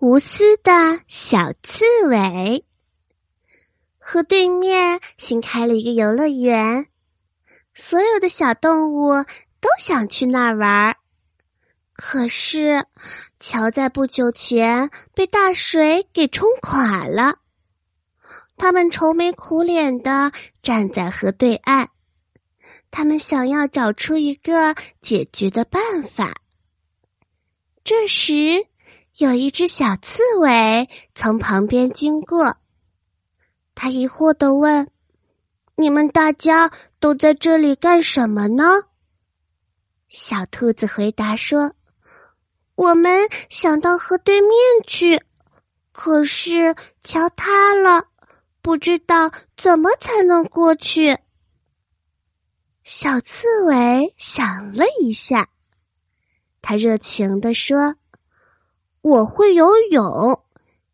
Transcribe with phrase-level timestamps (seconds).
[0.00, 2.64] 无私的小刺猬。
[3.98, 6.86] 河对面新开了一个游乐园，
[7.74, 9.24] 所有的小动物
[9.60, 10.96] 都想去那儿玩儿。
[11.94, 12.86] 可是，
[13.40, 17.40] 桥在不久前被大水给冲垮了。
[18.56, 20.30] 他们愁眉苦脸的
[20.62, 21.88] 站在河对岸，
[22.92, 26.36] 他们想要找出一个解决的办法。
[27.82, 28.67] 这时，
[29.18, 32.56] 有一只小刺猬从旁边经过，
[33.74, 34.88] 他疑惑的问
[35.74, 38.62] ：“你们大家都在这里干什么呢？”
[40.08, 41.74] 小兔子回答说
[42.76, 44.52] ：“我们想到河对面
[44.86, 45.20] 去，
[45.90, 48.06] 可是桥塌了，
[48.62, 51.18] 不知道怎么才能过去。”
[52.84, 55.48] 小刺猬想了一下，
[56.62, 57.96] 他热情的说。
[59.08, 60.44] 我会游泳，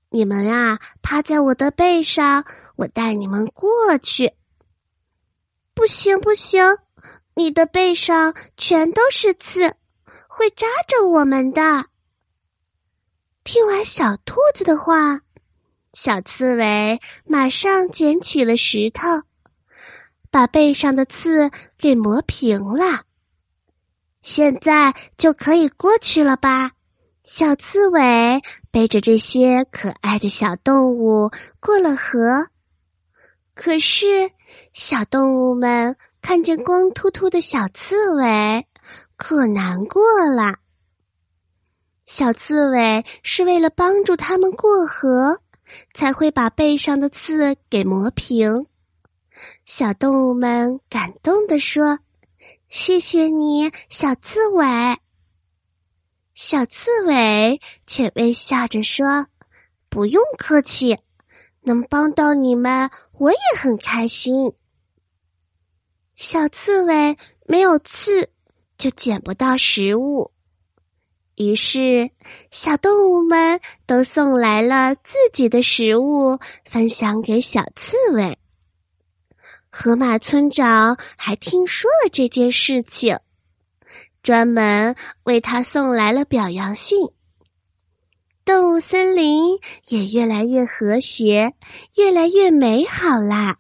[0.08, 2.44] 你们啊，趴在我的背上，
[2.76, 3.66] 我带你们过
[3.98, 4.32] 去。
[5.74, 6.62] 不行不行，
[7.34, 9.74] 你的背上全都是刺，
[10.28, 11.86] 会扎着我们的。
[13.42, 15.20] 听完小兔子的话，
[15.92, 19.08] 小刺猬马上捡起了石头，
[20.30, 23.02] 把背上的刺给磨平了。
[24.22, 26.70] 现在就可以过去了吧？
[27.24, 32.48] 小刺猬背着这些可爱的小动物过了河，
[33.54, 34.30] 可是
[34.74, 38.66] 小动物们看见光秃秃的小刺猬，
[39.16, 40.02] 可难过
[40.36, 40.58] 了。
[42.04, 45.40] 小刺猬是为了帮助他们过河，
[45.94, 48.66] 才会把背上的刺给磨平。
[49.64, 52.00] 小动物们感动的说
[52.68, 54.66] ：“谢谢你，小刺猬。”
[56.34, 59.28] 小刺猬却微笑着说
[59.88, 60.98] ：“不用客气，
[61.60, 64.52] 能帮到你们，我也很开心。”
[66.16, 67.16] 小刺猬
[67.46, 68.30] 没有刺，
[68.76, 70.32] 就捡不到食物，
[71.36, 72.10] 于是
[72.50, 78.38] 小动物们都送来了自己的食物，分享给小刺猬。
[79.70, 83.18] 河马村长还听说了这件事情。
[84.24, 86.98] 专门为他送来了表扬信。
[88.44, 91.54] 动物森林也越来越和谐，
[91.96, 93.58] 越来越美好啦。